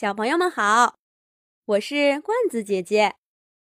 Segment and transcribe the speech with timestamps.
[0.00, 0.94] 小朋友们好，
[1.64, 3.16] 我是罐子姐姐。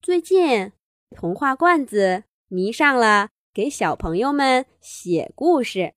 [0.00, 0.72] 最近，
[1.10, 5.92] 童话罐子迷上了给小朋友们写故事。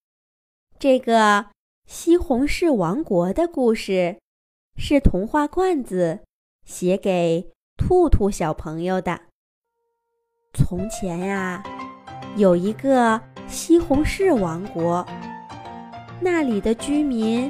[0.77, 1.45] 这个
[1.87, 4.19] 西红柿王国的故事
[4.75, 6.19] 是童话罐子
[6.65, 9.21] 写给兔兔小朋友的。
[10.53, 11.63] 从前呀，
[12.35, 15.07] 有一个西红柿王国，
[16.19, 17.49] 那里的居民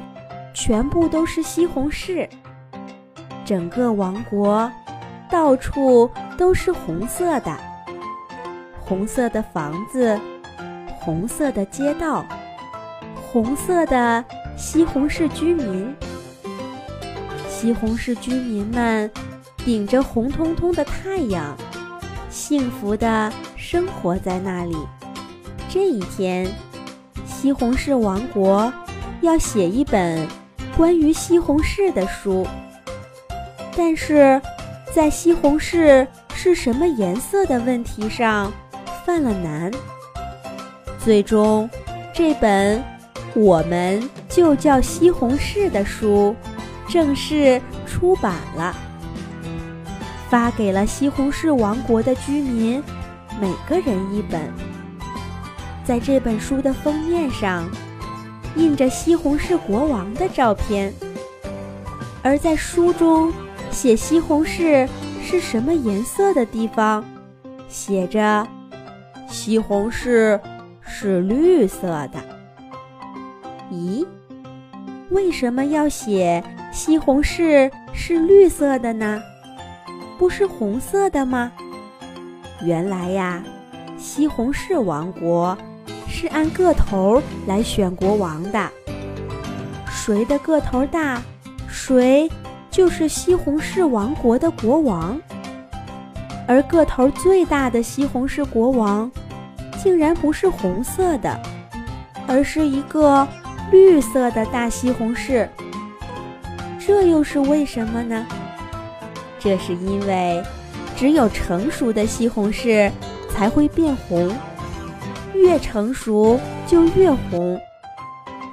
[0.54, 2.30] 全部都是西红柿。
[3.50, 4.70] 整个王国
[5.28, 6.08] 到处
[6.38, 7.52] 都是红色的，
[8.78, 10.16] 红色的房子，
[11.00, 12.24] 红色的街道，
[13.20, 14.24] 红色的
[14.56, 15.92] 西红柿居民。
[17.48, 19.10] 西红柿居民们
[19.64, 21.56] 顶着红彤彤的太阳，
[22.28, 24.76] 幸福的生活在那里。
[25.68, 26.48] 这一天，
[27.26, 28.72] 西红柿王国
[29.22, 30.24] 要写一本
[30.76, 32.46] 关于西红柿的书。
[33.82, 34.38] 但是，
[34.94, 38.52] 在西红柿是什么颜色的问题上
[39.06, 39.70] 犯了难。
[41.02, 41.68] 最终，
[42.12, 42.84] 这本
[43.34, 46.36] 我们就叫西红柿的书
[46.86, 48.76] 正式出版了，
[50.28, 52.84] 发给了西红柿王国的居民
[53.40, 54.42] 每个人一本。
[55.86, 57.66] 在这本书的封面上，
[58.56, 60.92] 印着西红柿国王的照片，
[62.22, 63.32] 而在书中。
[63.70, 64.88] 写西红柿
[65.22, 67.04] 是什么颜色的地方，
[67.68, 68.46] 写着
[69.28, 70.38] “西红柿
[70.80, 72.18] 是绿色的”。
[73.72, 74.06] 咦，
[75.10, 79.22] 为什么要写西红柿是绿色的呢？
[80.18, 81.50] 不是红色的吗？
[82.62, 83.42] 原来呀，
[83.96, 85.56] 西红柿王国
[86.08, 88.68] 是按个头来选国王的，
[89.88, 91.22] 谁的个头大，
[91.68, 92.28] 谁。
[92.80, 95.20] 就是西红柿王国的国王，
[96.48, 99.12] 而个头最大的西红柿国王，
[99.82, 101.38] 竟然不是红色的，
[102.26, 103.28] 而是一个
[103.70, 105.46] 绿色的大西红柿。
[106.78, 108.26] 这又是为什么呢？
[109.38, 110.42] 这是因为，
[110.96, 112.90] 只有成熟的西红柿
[113.28, 114.34] 才会变红，
[115.34, 117.60] 越成熟就越红。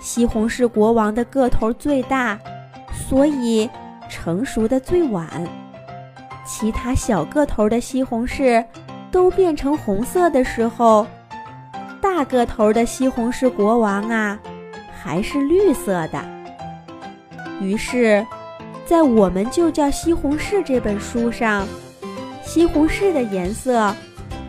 [0.01, 2.37] 西红柿国王的个头最大，
[2.91, 3.69] 所以。
[4.09, 5.27] 成熟的最晚，
[6.45, 8.63] 其他小个头的西红柿
[9.11, 11.05] 都变成红色的时候，
[12.01, 14.39] 大个头的西红柿国王啊，
[15.01, 16.23] 还是绿色的。
[17.59, 18.25] 于是，
[18.85, 21.67] 在我们就叫西红柿这本书上，
[22.43, 23.93] 西红柿的颜色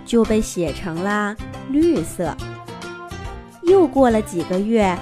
[0.05, 1.35] 就被写成了
[1.71, 2.37] 绿色。
[3.63, 4.97] 又过了几个月，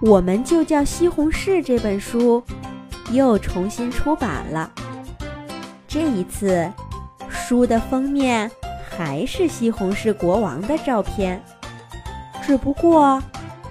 [0.00, 2.42] 我们就叫西红柿这本书。
[3.12, 4.70] 又重新出版了。
[5.86, 6.68] 这一次，
[7.28, 8.50] 书的封面
[8.90, 11.42] 还是西红柿国王的照片，
[12.42, 13.22] 只不过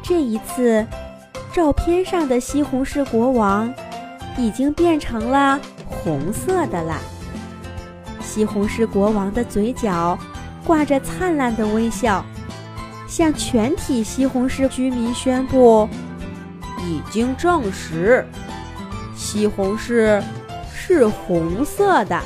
[0.03, 0.85] 这一次，
[1.52, 3.74] 照片上的西红柿国王
[4.38, 6.97] 已经变成了红色的了。
[8.22, 10.18] 西红柿国王的嘴角
[10.63, 12.23] 挂着灿烂的微笑，
[13.08, 15.90] 向全体西红柿居民宣布：
[16.79, 18.25] 已经证实。
[19.21, 20.19] 西红柿
[20.73, 22.19] 是红色的。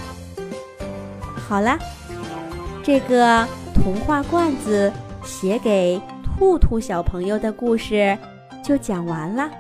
[1.36, 1.78] 好了，
[2.82, 4.92] 这个童话罐子
[5.24, 8.18] 写给兔兔小朋友的故事
[8.64, 9.52] 就讲完了。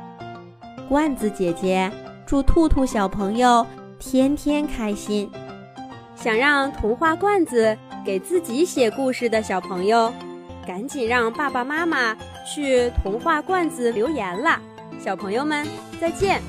[0.87, 1.91] 罐子姐姐
[2.25, 3.67] 祝兔兔小朋友
[3.99, 5.29] 天天开心。
[6.15, 10.11] 想让童话罐子给自己写故事的小朋友，
[10.65, 12.15] 赶紧让爸爸妈妈
[12.47, 14.59] 去童话罐子留言啦！
[14.97, 15.67] 小朋友们
[15.99, 16.41] 再见。